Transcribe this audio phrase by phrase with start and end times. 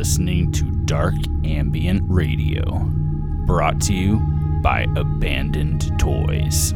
[0.00, 1.12] listening to Dark
[1.44, 2.64] Ambient Radio,
[3.44, 4.16] brought to you
[4.62, 6.72] by Abandoned Toys.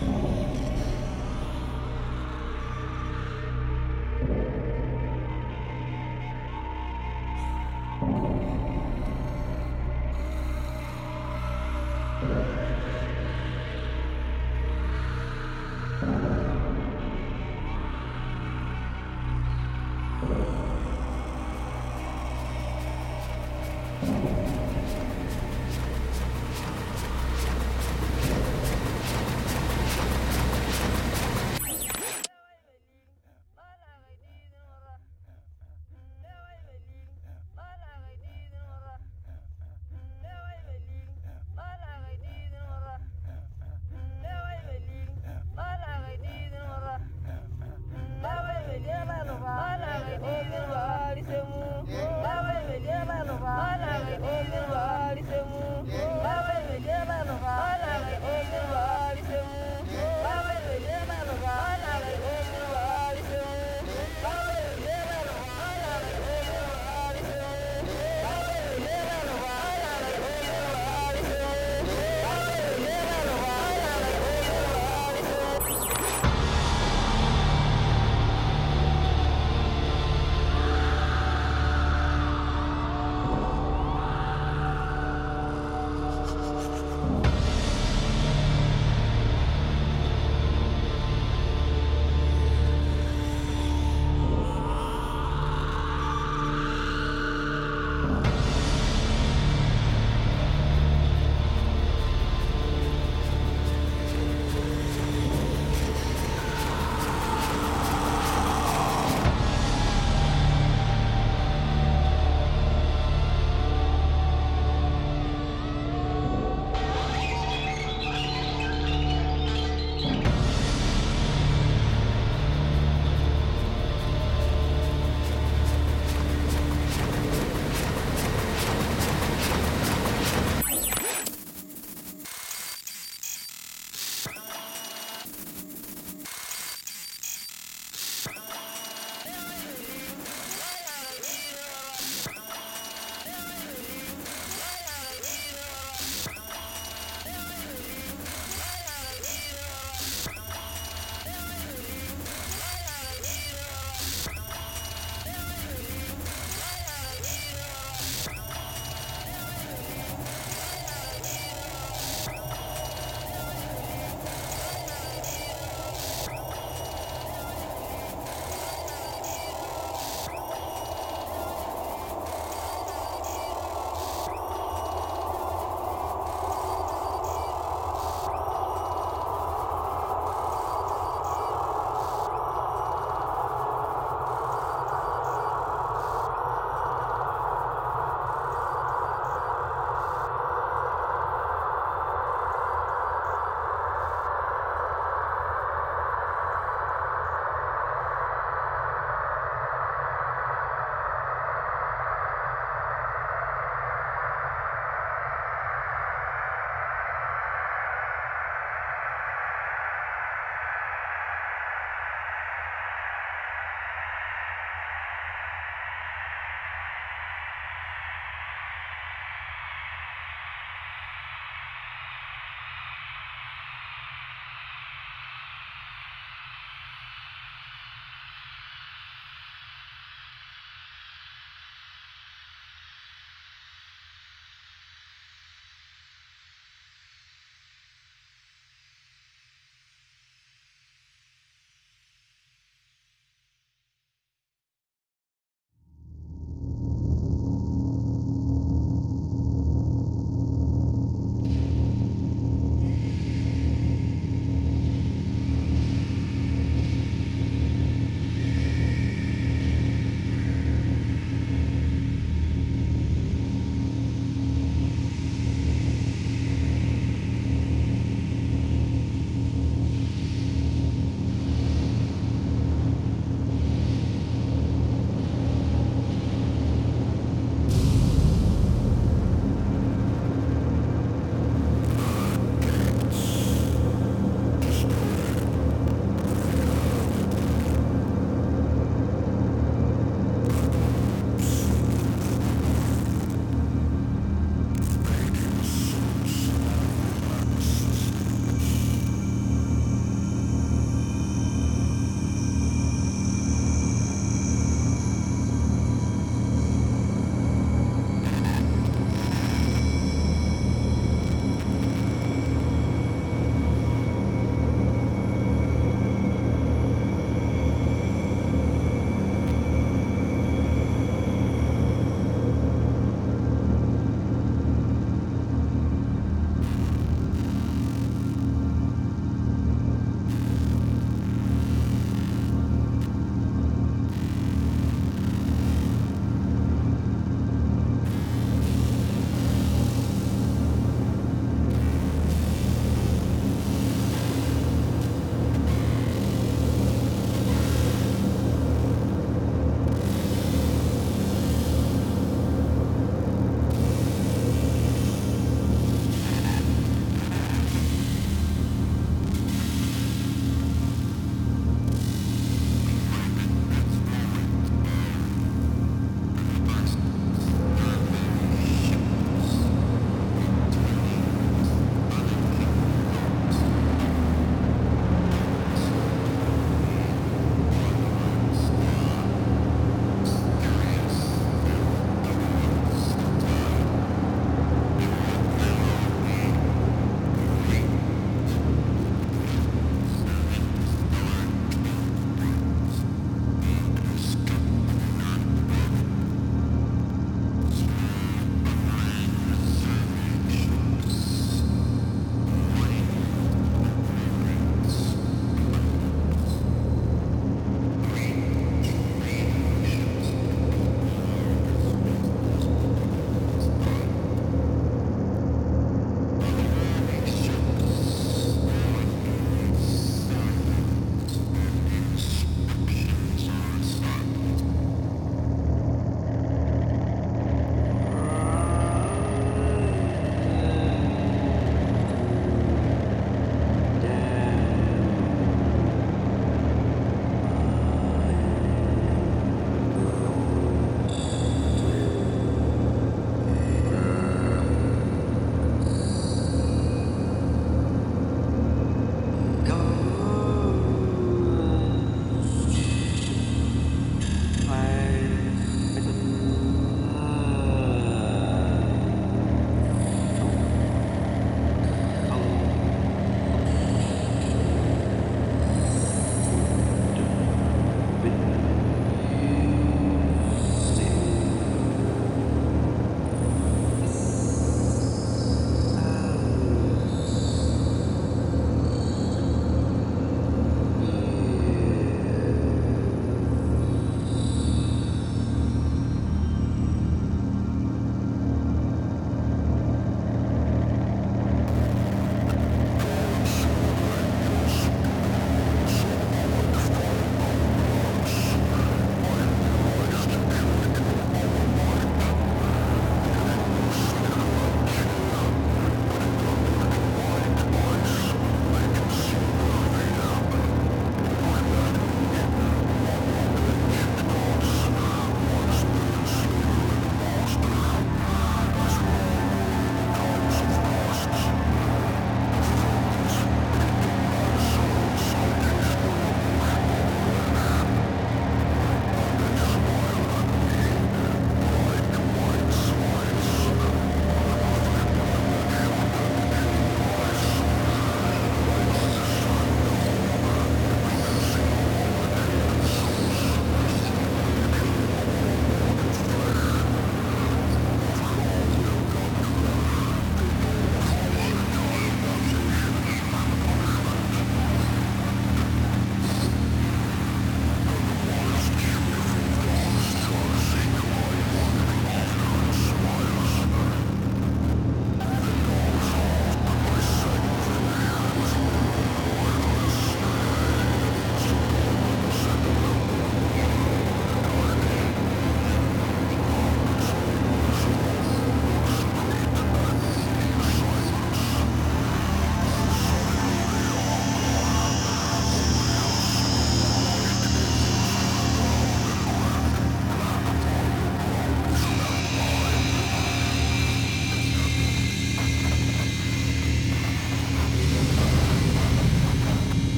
[0.00, 0.33] 好。